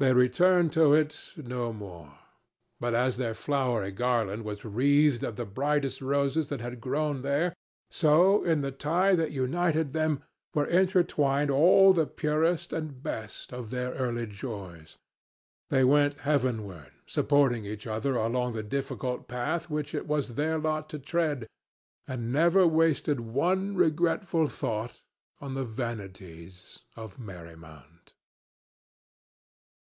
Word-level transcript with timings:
They 0.00 0.12
returned 0.12 0.72
to 0.72 0.92
it 0.92 1.34
no 1.36 1.72
more. 1.72 2.18
But 2.80 2.94
as 2.96 3.16
their 3.16 3.32
flowery 3.32 3.92
garland 3.92 4.44
was 4.44 4.64
wreathed 4.64 5.22
of 5.22 5.36
the 5.36 5.44
brightest 5.46 6.02
roses 6.02 6.48
that 6.48 6.60
had 6.60 6.80
grown 6.80 7.22
there, 7.22 7.54
so 7.92 8.42
in 8.42 8.60
the 8.60 8.72
tie 8.72 9.14
that 9.14 9.30
united 9.30 9.92
them 9.92 10.24
were 10.52 10.66
intertwined 10.66 11.48
all 11.48 11.92
the 11.92 12.08
purest 12.08 12.72
and 12.72 13.04
best 13.04 13.52
of 13.52 13.70
their 13.70 13.92
early 13.92 14.26
joys. 14.26 14.96
They 15.70 15.84
went 15.84 16.18
heavenward 16.20 16.90
supporting 17.06 17.64
each 17.64 17.86
other 17.86 18.16
along 18.16 18.54
the 18.54 18.64
difficult 18.64 19.28
path 19.28 19.70
which 19.70 19.94
it 19.94 20.08
was 20.08 20.34
their 20.34 20.58
lot 20.58 20.90
to 20.90 20.98
tread, 20.98 21.46
and 22.08 22.32
never 22.32 22.66
wasted 22.66 23.20
one 23.20 23.76
regretful 23.76 24.48
thought 24.48 25.02
on 25.40 25.54
the 25.54 25.64
vanities 25.64 26.80
of 26.96 27.20
Merry 27.20 27.54
Mount. 27.54 27.92